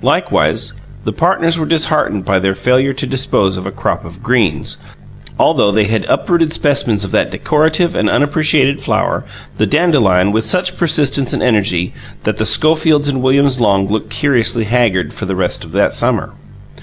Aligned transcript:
Likewise, 0.00 0.72
the 1.04 1.12
partners 1.12 1.58
were 1.58 1.66
disheartened 1.66 2.24
by 2.24 2.38
their 2.38 2.54
failure 2.54 2.94
to 2.94 3.06
dispose 3.06 3.58
of 3.58 3.66
a 3.66 3.70
crop 3.70 4.06
of 4.06 4.22
"greens," 4.22 4.78
although 5.38 5.70
they 5.70 5.84
had 5.84 6.06
uprooted 6.08 6.50
specimens 6.54 7.04
of 7.04 7.10
that 7.10 7.30
decorative 7.30 7.94
and 7.94 8.08
unappreciated 8.08 8.80
flower, 8.80 9.22
the 9.58 9.66
dandelion, 9.66 10.32
with 10.32 10.46
such 10.46 10.78
persistence 10.78 11.34
and 11.34 11.42
energy 11.42 11.92
that 12.24 12.38
the 12.38 12.46
Schofields' 12.46 13.10
and 13.10 13.20
Williams' 13.20 13.60
lawns 13.60 13.90
looked 13.90 14.08
curiously 14.08 14.64
haggard 14.64 15.12
for 15.12 15.26
the 15.26 15.36
rest 15.36 15.62
of 15.62 15.72
that 15.72 15.92
summer. 15.92 16.30